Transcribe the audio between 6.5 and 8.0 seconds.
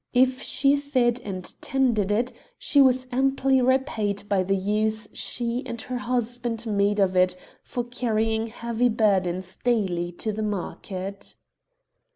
made of it for